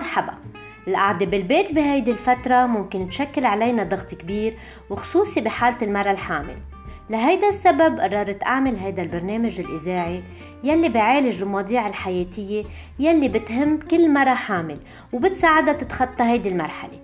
[0.00, 0.34] مرحبا.
[0.88, 4.58] القعدة بالبيت بهيدي الفترة ممكن تشكل علينا ضغط كبير
[4.90, 6.56] وخصوصي بحالة المرأة الحامل.
[7.10, 10.22] لهيدا السبب قررت أعمل هيدا البرنامج الإذاعي
[10.64, 12.64] يلي بعالج المواضيع الحياتية
[12.98, 14.78] يلي بتهم كل مرة حامل
[15.12, 17.00] وبتساعدها تتخطى هيدي المرحلة.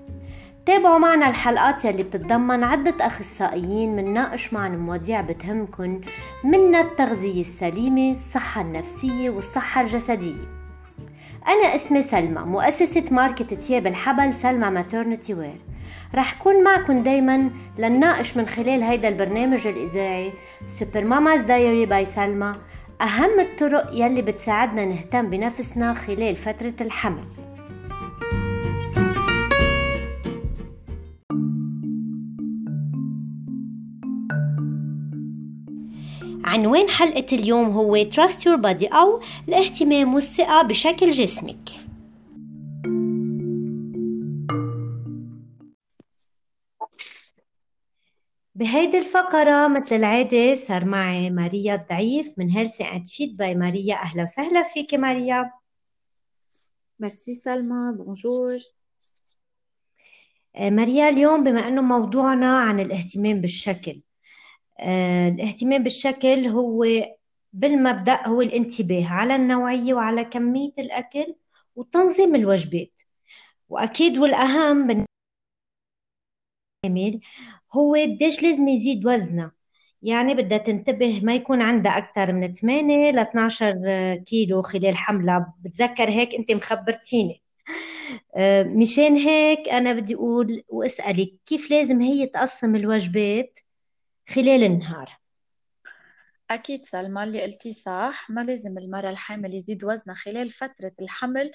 [0.66, 6.00] تابعوا معنا الحلقات يلي بتتضمن عدة أخصائيين منناقش معنا مواضيع بتهمكن
[6.44, 10.65] منها التغذية السليمة الصحة النفسية والصحة الجسدية.
[11.48, 15.60] أنا اسمي سلمى مؤسسة ماركة تياب الحبل سلمى Maternity Wear
[16.14, 20.32] رح كون معكم دايما لنناقش من خلال هيدا البرنامج الإذاعي
[20.78, 22.54] Super Mamas Diary by سلمى
[23.00, 27.24] أهم الطرق يلي بتساعدنا نهتم بنفسنا خلال فترة الحمل.
[36.56, 41.70] عنوان حلقة اليوم هو Trust Your Body أو الاهتمام والثقة بشكل جسمك.
[48.54, 53.94] بهيدي الفقرة مثل العادة صار معي ماريا الضعيف من Healthy and Fit by ماريا.
[53.94, 55.50] أهلا وسهلا فيك ماريا.
[57.00, 58.58] ميرسي سلمى bonjour.
[60.60, 64.02] ماريا اليوم بما أنه موضوعنا عن الاهتمام بالشكل
[64.80, 66.84] الاهتمام بالشكل هو
[67.52, 71.34] بالمبدأ هو الانتباه على النوعية وعلى كمية الأكل
[71.76, 73.00] وتنظيم الوجبات.
[73.68, 74.86] وأكيد والأهم
[76.86, 77.20] بالعمل
[77.72, 79.52] هو قديش لازم يزيد وزنها
[80.02, 83.74] يعني بدها تنتبه ما يكون عندها أكثر من 8 ل 12
[84.26, 87.42] كيلو خلال حملها بتذكر هيك أنت مخبرتيني.
[88.36, 93.58] آه، مشان هيك أنا بدي أقول وأسألك كيف لازم هي تقسم الوجبات
[94.28, 95.18] خلال النهار.
[96.50, 101.52] أكيد سلمى اللي قلتيه صح ما لازم المرأة الحامل يزيد وزنها خلال فترة الحمل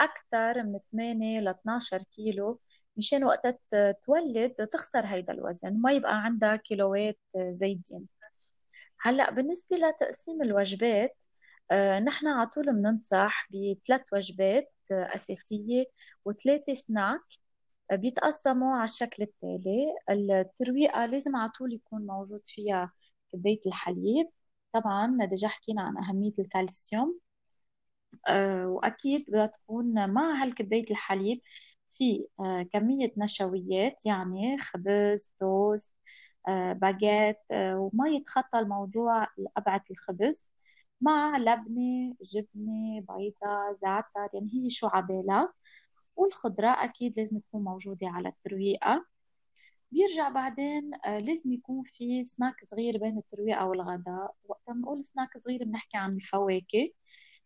[0.00, 2.60] أكثر من 8 ل 12 كيلو
[2.96, 3.58] مشان وقتها
[4.04, 7.18] تولد تخسر هيدا الوزن ما يبقى عندها كيلوات
[7.50, 8.08] زايدين.
[9.00, 11.16] هلأ بالنسبة لتقسيم الوجبات
[11.70, 15.84] آه، نحن على طول بننصح بثلاث وجبات أساسية
[16.24, 17.20] وثلاثة سناك.
[17.92, 19.86] بيتقسموا على الشكل التالي.
[20.10, 22.92] الترويقة لازم على طول يكون موجود فيها
[23.32, 24.30] كباية الحليب.
[24.72, 27.20] طبعا déjà حكينا عن أهمية الكالسيوم.
[28.28, 31.40] أه وأكيد بدها تكون مع هالكباية الحليب
[31.90, 35.92] في أه كمية نشويات يعني خبز توست
[36.48, 40.50] أه باجيت وما يتخطى الموضوع أبعة الخبز.
[41.00, 45.52] مع لبنة جبنة بيضة زعتر يعني هي شو عبالها.
[46.16, 49.06] والخضرة أكيد لازم تكون موجودة على الترويقة.
[49.92, 55.64] بيرجع بعدين آه، لازم يكون في سناك صغير بين الترويقة والغداء وقت بنقول سناك صغير
[55.64, 56.90] بنحكي عن الفواكه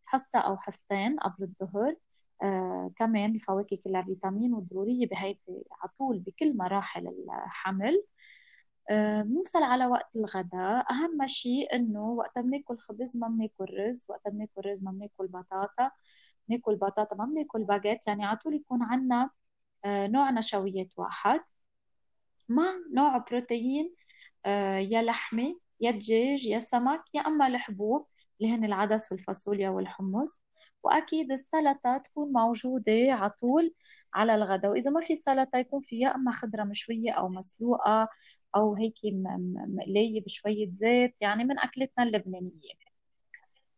[0.05, 1.97] حصة أو حصتين قبل الظهر.
[2.43, 5.41] آه كمان الفواكه كلها فيتامين وضرورية بهيدي
[5.73, 8.05] على طول بكل مراحل الحمل.
[8.91, 14.29] آه بنوصل على وقت الغداء أهم شيء إنه وقت بناكل خبز ما بناكل رز وقت
[14.29, 15.91] بناكل رز ما بناكل بطاطا.
[16.49, 19.31] ناكل بطاطا ما بناكل باجيت يعني على طول يكون عندنا
[19.85, 21.41] آه، نوع نشويات واحد.
[22.49, 23.95] مع نوع بروتين
[24.47, 28.07] آه، يا لحمة يا دجاج يا سمك يا أما الحبوب
[28.41, 30.43] اللي هن العدس والفاصوليا والحمص.
[30.83, 33.75] وأكيد السلطة تكون موجودة على طول
[34.15, 34.71] على الغداء.
[34.71, 38.09] وإذا ما في سلطة يكون في يا أما خضرة مشوية أو مسلوقة
[38.57, 42.75] أو هيك مقلية بشوية زيت يعني من أكلتنا اللبنانية.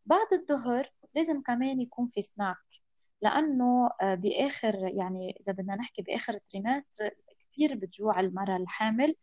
[0.06, 2.56] بعد الظهر لازم كمان يكون في سناك
[3.22, 7.10] لأنه آه، بآخر يعني إذا بدنا نحكي بآخر ال trimester
[7.52, 9.14] كثير بتجوع المرأة الحامل.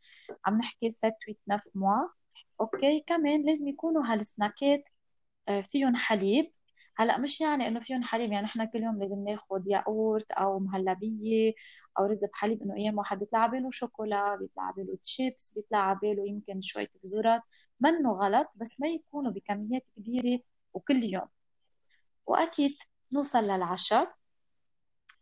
[0.46, 1.14] عم نحكي 7
[1.48, 2.08] 8 9 mois
[2.62, 4.90] أوكي كمان لازم يكونوا هالسناكات
[5.50, 6.54] آه، فيهم حليب.
[6.98, 11.54] هلأ مش يعني إنه فيهم حليب يعني إحنا كل يوم لازم ناخذ ياقورت أو مهلبية
[12.00, 16.62] أو رز بحليب إنه أيام واحد بيطلع باله شوكولا بيطلع باله تشيبس بيطلع باله يمكن
[16.62, 17.42] شوية بزورات
[17.80, 20.40] منه غلط بس ما يكونوا بكميات كبيرة
[20.74, 21.28] وكل يوم.
[22.26, 22.72] وأكيد
[23.14, 24.14] نوصل للعشاء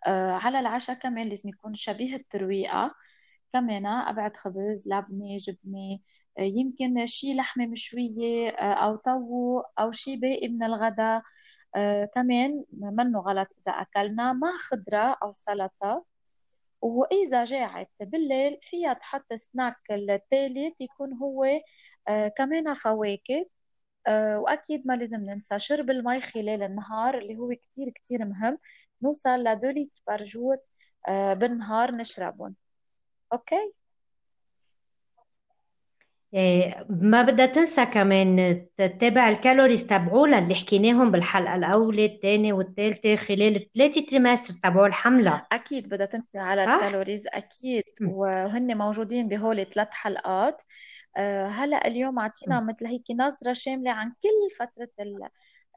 [0.07, 2.95] آه على العشاء كمان لازم يكون شبيه الترويقة.
[3.53, 6.00] كمان أبعد خبز لبنة جبنة
[6.39, 11.21] آه يمكن شي لحمة مشوية آه أو طو أو شي باقي من الغداء
[11.75, 16.06] آه كمان منه غلط إذا أكلنا مع خضرة أو سلطة.
[16.81, 21.45] وإذا جاعت بالليل فيها تحط سناك الثالث يكون هو
[22.38, 23.45] كمان فواكه.
[24.07, 28.57] آه، وأكيد ما لازم ننسى شرب المي خلال النهار اللي هو كتير كتير مهم.
[29.01, 30.57] نوصل ل 2 لتر par jour
[31.36, 32.56] بالنهار نشربهم.
[33.33, 33.74] أوكي؟
[36.33, 43.16] إيه، ما بدها تنسى كمان تتابع ال calories تبعولها اللي حكيناهم بالحلقة الأولى الثانية والثالثة
[43.16, 48.10] خلال الثلاثة trimester تبعول الحمل أكيد بدها تمشي على صح؟ ال calories أكيد م.
[48.10, 50.62] وهن موجودين بهول ثلاث حلقات
[51.18, 52.60] أه هلأ اليوم عطينا.
[52.62, 55.30] مثل هيك نظرة شاملة عن كل فترة ال-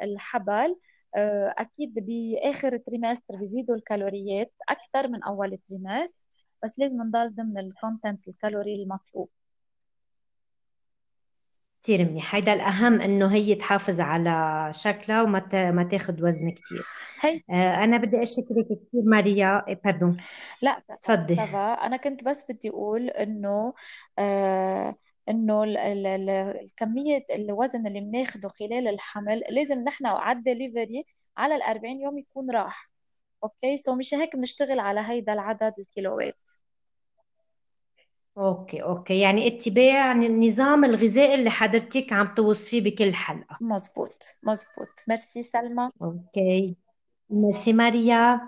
[0.03, 0.77] الحبل
[1.17, 6.27] أه أكيد بآخر trimester بيزيدوا الكالوريات أكثر من أول trimester
[6.65, 9.29] بس لازم نضل ضمن ال content الكالوري المطلوب
[11.85, 12.35] كتير منيح.
[12.35, 16.85] هيدا الأهم إنه هي تحافظ على شكلها وما ت- ما تاخد وزن كتير.
[17.21, 19.65] هي آه، أنا بدي أشكرك كتير ماريا.
[19.69, 20.17] إيه، pardon
[20.63, 21.43] لا تبع تفضلي
[21.83, 23.75] أنا كنت بس بدي أقول إنه
[24.19, 24.95] آه
[25.29, 26.31] إنه ال- ال- ال-
[26.65, 31.05] الكمية الوزن اللي بناخده خلال الحمل لازم نحن على الدليفري
[31.37, 32.91] على ال 40 يوم يكون راح.
[33.45, 36.51] أوكي؟ so مش هيك بنشتغل على هيدا العدد الكيلوات.
[38.39, 39.21] أوكي أوكي.
[39.21, 43.59] يعني اتباع النظام الغذائي اللي حضرتك عم توصفيه بكل حلقة.
[43.61, 45.91] مزبوط مزبوط ميرسي سلمى.
[46.03, 46.77] أوكي.
[47.31, 48.41] ميرسي ماريا.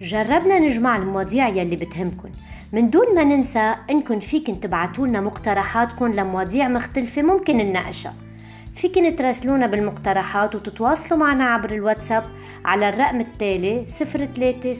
[0.00, 2.32] جربنا نجمع المواضيع يلي بتهمكن.
[2.72, 8.27] من دون ما ننسى انكم فيكن تبعتوا لنا مقترحاتكم لمواضيع مختلفة ممكن نناقشها.
[8.78, 12.24] فيكن تراسلونا بالمقترحات وتتواصلوا معنا عبر الواتساب
[12.64, 14.72] على الرقم التالي 03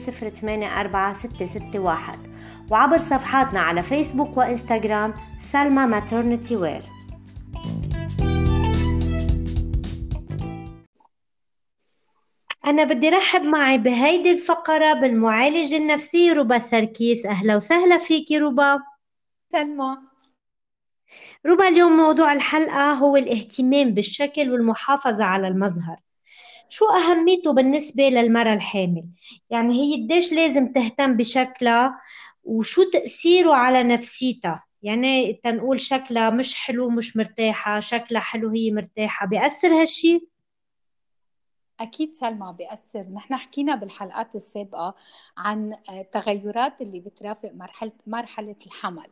[2.71, 5.13] وعبر صفحاتنا على فيسبوك وإنستغرام
[5.51, 6.81] سلمى ماترنتي وير
[12.65, 17.25] أنا بدي رحب معي بهيدي الفقرة بالمعالجة النفسية روبا سركيس.
[17.25, 18.79] أهلا وسهلا فيكي روبا.
[19.51, 20.08] سلمى.
[21.45, 25.97] روبا اليوم موضوع الحلقة هو الاهتمام بالشكل والمحافظة على المظهر
[26.69, 29.05] شو أهميته بالنسبة للمرأة الحامل؟
[29.49, 32.01] يعني هي قديش لازم تهتم بشكلها
[32.43, 39.27] وشو تأثيره على نفسيتها؟ يعني تنقول شكلها مش حلو مش مرتاحة شكلها حلو هي مرتاحة
[39.27, 40.29] بيأثر هالشي؟
[41.79, 44.95] أكيد سلمى بيأثر نحن حكينا بالحلقات السابقة
[45.37, 49.07] عن التغيرات اللي بترافق مرحلة مرحلة الحمل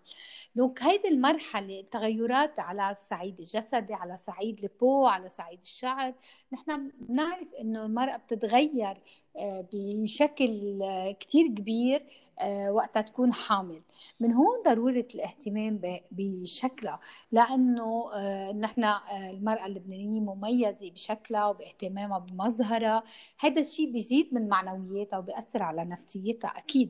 [0.57, 6.13] دونك هيدي المرحلة تغيرات على الصعيد الجسدي على صعيد البو على صعيد الشعر.
[6.53, 8.97] نحن بنعرف إنه المرأة بتتغير
[9.37, 12.05] آه، بشكل آه، كتير كبير
[12.39, 13.81] آه، وقتها تكون حامل.
[14.19, 15.81] من هون ضرورة الاهتمام
[16.11, 16.99] بشكلها.
[17.31, 18.05] لأنه
[18.51, 23.03] نحن المرأة اللبنانية مميزة بشكلها وباهتمامها بمظهرها.
[23.39, 26.89] هذا الشيء بيزيد من معنوياتها وبيأثر على نفسيتها أكيد.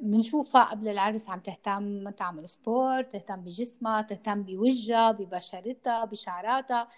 [0.00, 6.88] بنشوفها قبل العرس عم تهتم تعمل سبورت تهتم بجسمها تهتم بوجهها ببشرتها بشعراتها.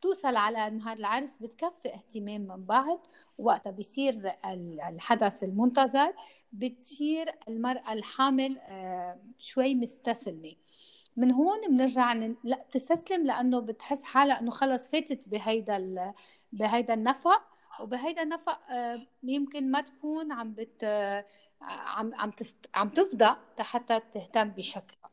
[0.00, 2.98] توصل على نهار العرس بتكفي اهتمام من بعد.
[3.38, 4.32] وقتها بيصير
[4.88, 6.14] الحدث المنتظر
[6.52, 8.58] بتصير المرأة الحامل
[9.38, 10.52] شوي مستسلمة.
[11.16, 12.12] من هون بنرجع.
[12.44, 16.12] لا تستسلم لأنه بتحس حالها إنه خلص فاتت بهيدا ال...
[16.52, 17.42] بهيدا النفق.
[17.80, 18.60] وبهيدا النفق
[19.22, 20.84] يمكن ما تكون عم بت
[21.62, 22.56] عم عم تست...
[22.74, 25.10] عم تفضى حتى تهتم بشكلها.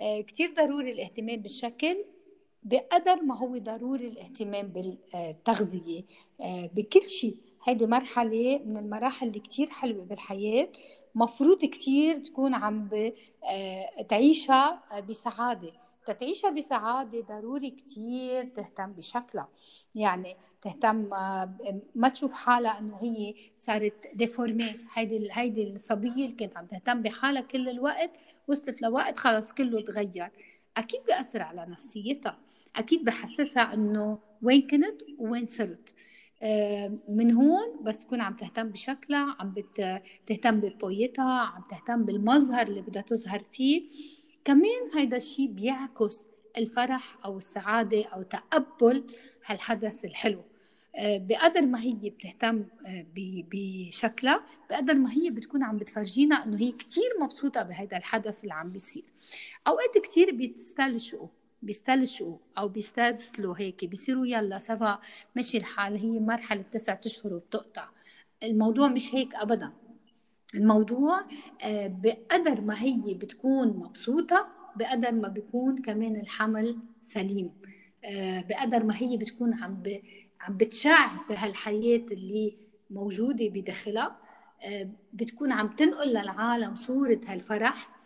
[0.00, 2.04] كثير ضروري الاهتمام بالشكل
[2.62, 6.04] بقدر ما هو ضروري الاهتمام بالتغذية.
[6.44, 7.36] بكل شيء.
[7.64, 10.68] هيدي مرحلة من المراحل اللي كتير حلوة بالحياة.
[11.14, 12.88] مفروض كتير تكون عم
[14.08, 15.72] تعيشها بسعادة.
[16.06, 19.48] تتعيشها بسعادة ضروري كتير تهتم بشكلها.
[19.94, 20.96] يعني تهتم
[21.94, 27.42] ما تشوف حالها إنه هي صارت ديفورمي هيدي هيدي الصبية اللي كانت عم تهتم بحالها
[27.42, 28.10] كل الوقت
[28.48, 30.30] وصلت لوقت خلص كله تغير.
[30.76, 32.38] أكيد بيأثر على نفسيتها.
[32.76, 35.94] أكيد بحسسها إنه وين كنت وين صرت.
[37.08, 39.54] من هون بس تكون عم تهتم بشكلها عم
[40.26, 43.88] تهتم ببويتها عم تهتم بالمظهر اللي بدها تظهر فيه.
[44.44, 49.04] كمان هيدا الشيء بيعكس الفرح أو السعادة أو تقبل
[49.46, 50.44] هالحدث الحلو.
[50.98, 52.64] بقدر ما هي بتهتم
[53.16, 58.72] بشكلها بقدر ما هي بتكون عم بتفرجينا إنه هي كتير مبسوطة بهذا الحدث اللي عم
[58.72, 59.04] بيصير.
[59.66, 61.26] أوقات كتير بيستلشوا
[61.62, 64.96] بيستلشوا أو بيسترسلوا هيك بيصيروا يلا سوا
[65.36, 67.88] مشي الحال هي مرحلة تسعة أشهر وبتقطع.
[68.42, 69.72] الموضوع مش هيك ابدا.
[70.54, 71.20] الموضوع
[71.86, 77.50] بقدر ما هي بتكون مبسوطة بقدر ما بيكون كمان الحمل سليم.
[78.48, 79.82] بقدر ما هي بتكون عم.
[80.40, 82.56] عم بتشع بهالحياة اللي
[82.90, 84.18] موجودة بداخلها.
[85.12, 88.02] بتكون عم تنقل للعالم صورة هالفرح.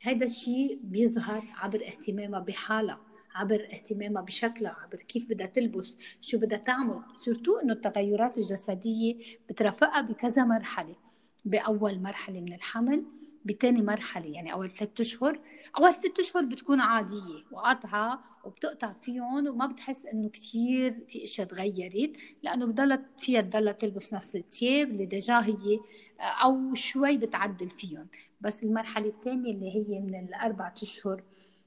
[0.00, 3.00] هذا الشيء بيظهر عبر اهتمامها بحالها
[3.34, 7.02] عبر اهتمامها بشكلها عبر كيف بدها تلبس شو بدها تعمل.
[7.24, 11.09] سورتو إنه التغيرات الجسدية بترافقها بكذا مرحلة.
[11.44, 13.04] بأول مرحلة من الحمل
[13.44, 15.40] بتاني مرحلة يعني أول ثلاثة أشهر.
[15.78, 22.16] أول ثلاثة أشهر بتكون عادية وقطعة وبتقطع فيهم وما بتحس إنه كثير في أشياء تغيرت
[22.42, 25.78] لأنه بضلت فيها تضلها تلبس نفس الثياب اللي déjà هي
[26.20, 28.08] أو شوي بتعدل فيهم.
[28.40, 31.22] بس المرحلة الثانية اللي هي من الأربعة أشهر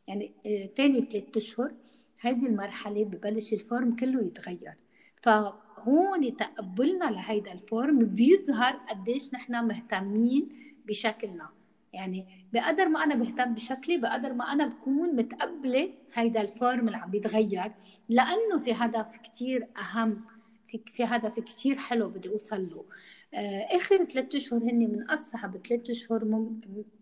[0.07, 0.33] يعني
[0.77, 1.73] ثاني آه، ثلاثة أشهر
[2.19, 4.82] هذه المرحلة ببلش ال forme كله يتغير.
[5.23, 10.49] فهون تقبلنا لهيدا ال forme بيظهر قديش نحن مهتمين
[10.85, 11.49] بشكلنا.
[11.93, 16.97] يعني بقدر ما أنا بهتم بشكلي بقدر ما أنا بكون متقبلة هيدا ال forme اللي
[16.97, 17.71] عم بيتغير
[18.09, 20.21] لأنه في هدف كتير أهم
[20.67, 22.85] في في هدف كثير حلو بدي أوصل له.
[23.33, 26.23] آه، آخر ثلاث أشهر هن من اصعب ثلاث أشهر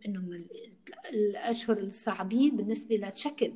[0.05, 0.45] إنه من
[1.13, 3.53] الأشهر الصعبين بالنسبة للشكل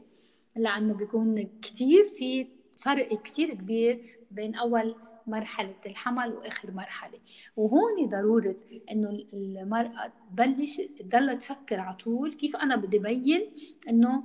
[0.56, 4.02] لأنه بيكون كثير في فرق كثير كبير
[4.32, 4.96] بين أول
[5.28, 7.20] مرحلة الحمل وآخر مرحلة.
[7.58, 8.56] وهون ضرورة
[8.92, 13.46] إنه المرأة تبلش تضل تفكر على طول كيف أنا بدي بين
[13.90, 14.24] إنه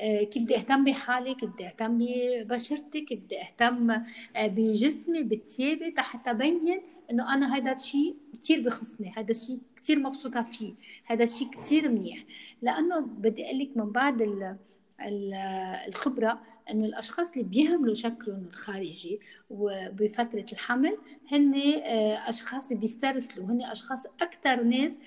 [0.00, 4.04] آه، كيف بدي أهتم بحالي كيف بدي أهتم ببشرتي كيف بدي أهتم آه،
[4.36, 6.80] بجسمي بثيابي حتى ابين
[7.10, 12.24] إنه أنا هذا الشيء كثير بخصني هذا الشيء كثير مبسوطة فيه هذا الشيء كثير منيح.
[12.62, 14.46] لأنه بدي أقول لك من بعد
[15.88, 20.98] الخبرة إنه الأشخاص اللي بيهملوا شكلهم الخارجي وبفترة الحمل
[21.32, 23.46] هن آه، أشخاص بيسترسلوا.
[23.46, 24.98] هن أشخاص أكثر ناس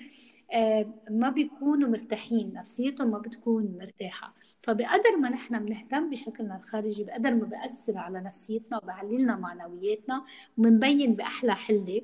[0.52, 4.34] آه، ما بيكونوا مرتاحين نفسيتهم ما بتكون مرتاحة.
[4.60, 10.24] فبقدر ما نحن بنهتم بشكلنا الخارجي بقدر ما بأثر على نفسيتنا وبعلي لنا معنوياتنا
[10.58, 12.02] ومنبين بأحلى حلة.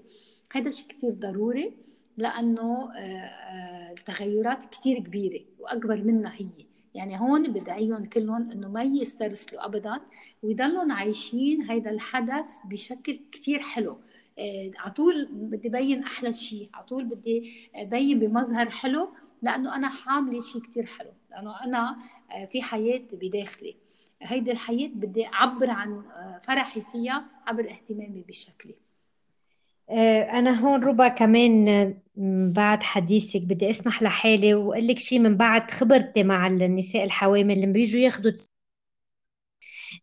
[0.53, 1.77] هذا شيء كثير ضروري
[2.17, 6.70] لأنه آه، التغيرات كثير كبيرة وأكبر منها هي.
[6.95, 10.01] يعني هون بدعيهم كلهم إنه ما يسترسلوا ابدا
[10.43, 13.99] ويضلوا عايشين هيدا الحدث بشكل كثير حلو.
[14.39, 19.09] آه، على طول بدي بين أحلى شيء على طول بدي بين بمظهر حلو
[19.43, 21.97] لأنه أنا حاملة شيء كثير حلو لأنه أنا
[22.31, 23.77] آه، في حياة بداخلي.
[24.23, 28.75] هيدي الحياة بدي أعبر عن آه، فرحي فيها عبر اهتمامي بشكلي.
[30.33, 31.95] أنا هون ربع كمان
[32.53, 37.67] بعد حديثك بدي أسمح لحالي وأقول لك شيء من بعد خبرتي مع النساء الحوامل اللي
[37.73, 38.31] بيجوا ياخذوا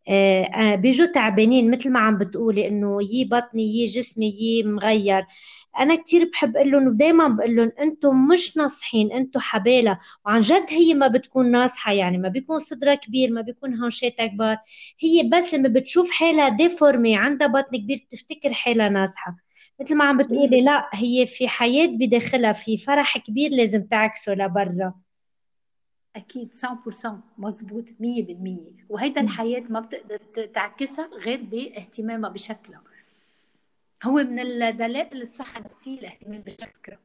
[0.10, 5.26] آه، آه، بيجوا تعبانين مثل ما عم بتقولي إنه يي بطني يي جسمي يي مغير.
[5.80, 10.66] أنا كثير بحب أقول لهم ودائما بقول لهم أنتم مش ناصحين أنتم حبالة وعن جد
[10.70, 14.58] هي ما بتكون ناصحة يعني ما بيكون صدرها كبير ما بيكون هونشاتها كبار.
[15.00, 19.36] هي بس لما بتشوف حالها ديفورمي عندها بطن كبير بتفتكر حالها ناصحة.
[19.82, 24.94] مثل ما عم بتقولي لا هي في حياة بداخلها في فرح كبير لازم تعكسه لبرا.
[26.16, 32.82] أكيد 100% مزبوط 100% وهيدا الحياة ما بتقدر تعكسها غير باهتمامها بشكلها.
[34.04, 37.00] هو من الدلائل الصحه النفسيه الاهتمام بشكلها.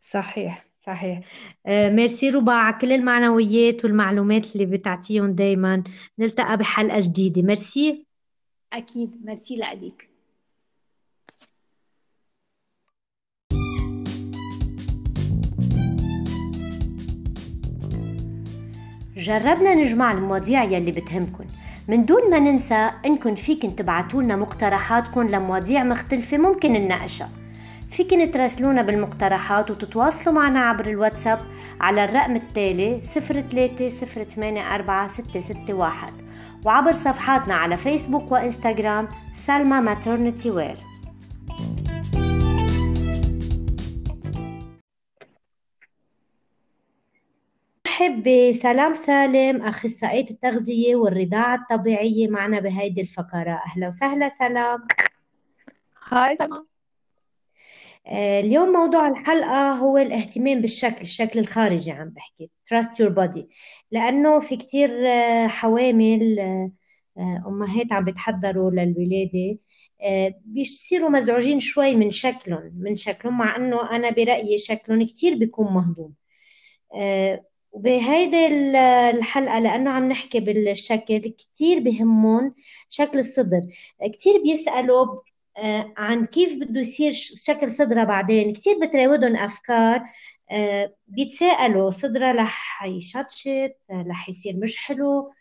[0.00, 1.20] صحيح صحيح.
[1.66, 5.84] آه ميرسي ربع على كل المعنويات والمعلومات اللي بتعطيهم دايما
[6.18, 7.42] نلتقى بحلقة جديدة.
[7.42, 8.06] ميرسي.
[8.72, 10.07] أكيد ميرسي لك
[19.18, 21.44] جربنا نجمع المواضيع يلي بتهمكن.
[21.88, 27.28] من دون ما ننسى انكم فيكن تبعتوا لنا مقترحاتكم لمواضيع مختلفة ممكن نناقشها.
[27.90, 31.38] فيكن تراسلونا بالمقترحات وتتواصلوا معنا عبر الواتساب
[31.80, 33.90] على الرقم التالي 03
[36.64, 39.08] وعبر صفحاتنا على فيسبوك وإنستغرام
[39.46, 40.76] سلمى ماترنتي وير
[47.98, 53.60] برحب بسلام سالم أخصائية التغذية والرضاعة الطبيعية معنا بهيدي الفقرة.
[53.66, 54.86] أهلا وسهلا سلام.
[56.08, 56.66] هاي سلام.
[58.06, 62.50] آه، اليوم موضوع الحلقة هو الاهتمام بالشكل الشكل الخارجي عم بحكي.
[62.74, 63.42] Trust your body.
[63.90, 66.38] لأنه في كتير آه، حوامل
[67.18, 69.58] آه، أمهات عم بيتحضروا للولادة.
[70.44, 76.14] بيصيروا مزعوجين شوي من شكلهم من شكلهم مع أنه أنا برأيي شكلهم كتير بيكون مهضوم.
[77.72, 78.46] وبهيدي
[79.10, 82.54] الحلقة لأنه عم نحكي بالشكل كتير بهمون
[82.88, 83.60] شكل الصدر.
[84.12, 85.20] كتير بيسألوا
[85.58, 88.52] آه، عن كيف بده يصير شكل صدرها بعدين.
[88.52, 90.02] كتير بتراودهم أفكار
[90.50, 95.32] آه، بيتساءلوا صدرها رح يشطشط رح يصير مش حلو؟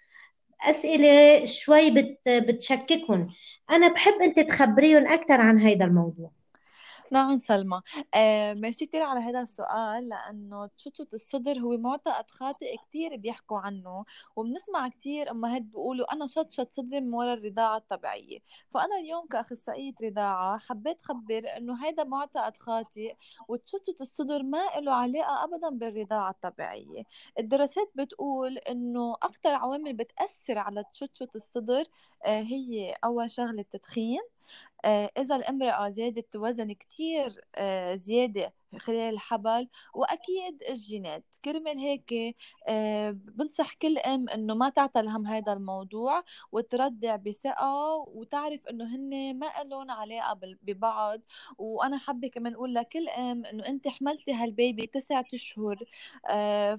[0.61, 3.29] أسئلة شوي بت بتشككهم.
[3.71, 6.31] أنا بحب أنت تخبريهم أكثر عن هذا الموضوع.
[7.11, 7.81] نعم سلمى.
[8.13, 14.05] آه ميرسي كثير على هذا السؤال لأنه تشتت الصدر هو معتقد خاطئ كثير بيحكوا عنه
[14.35, 18.39] وبنسمع كثير أمهات بيقولوا أنا شطشط صدري من وراء الرضاعة الطبيعية.
[18.73, 23.15] فأنا اليوم كأخصائية رضاعة حبيت خبر إنه هذا معتقد خاطئ
[23.47, 27.03] وتشتت الصدر ما له علاقة أبدا بالرضاعة الطبيعية.
[27.39, 31.83] الدراسات بتقول إنه أكثر عوامل بتأثر على تشتت الصدر
[32.25, 34.19] آه هي أول شغلة التدخين
[35.17, 41.23] إذا الامرأة زادت وزن كتير آه، زيادة خلال الحبل وأكيد الجينات.
[41.45, 42.35] كرمال هيك
[42.67, 49.39] آه، بنصح كل أم إنه ما تعتل هم هذا الموضوع وتردع بثقة وتعرف إنه هن
[49.39, 51.21] ما لهم علاقة ببعض.
[51.57, 55.77] وأنا حابة كمان أقول لكل أم إنه أنت حملتي هالبيبي تسعة أشهر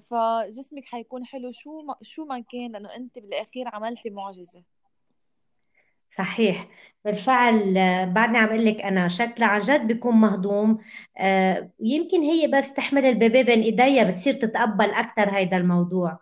[0.09, 1.51] فجسمك حيكون حلو.
[1.51, 4.78] شو ما شو ما كان لأنه أنت بالأخير عملتي معجزة.
[6.09, 6.67] صحيح.
[7.05, 10.79] بالفعل آه، بعدني عم أقول لك أنا شكلها عن جد بيكون مهضوم.
[11.17, 16.19] آه، يمكن هي بس تحمل ال baby بين إيديها بتصير تتقبل أكثر هيدا الموضوع.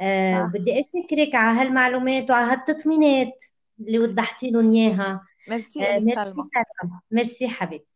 [0.00, 0.52] آه، صح.
[0.52, 3.44] بدي أشكرك على هالمعلومات وعلى هالتطمينات
[3.80, 5.26] اللي وضحتي لهم إياها.
[5.48, 6.42] ميرسي آه، إلك ميرسي سلمى.
[6.80, 7.86] سلام ميرسي حبيبتي.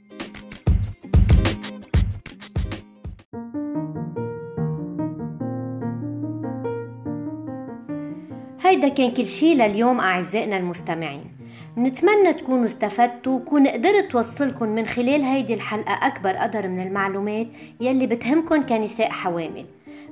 [8.72, 11.32] هيدا كان كل شي لليوم أعزائنا المستمعين.
[11.78, 17.48] نتمنى تكونوا استفدتوا وكون قدرت توصلكم من خلال هيدي الحلقة أكبر قدر من المعلومات
[17.82, 19.66] يلي بتهمكن كنساء حوامل.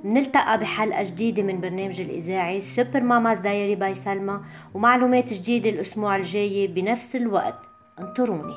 [0.03, 4.39] نلتقى بحلقة جديدة من برنامج الإذاعي Super Mama's Diary by سلمى
[4.73, 7.59] ومعلومات جديدة الأسبوع الجاي بنفس الوقت.
[7.99, 8.55] انطروني.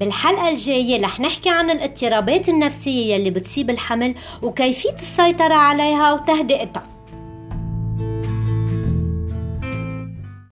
[0.00, 6.89] بالحلقة الجاية رح نحكي عن الاضطرابات النفسية يلي بتصيب الحمل وكيفية السيطرة عليها وتهدئتها.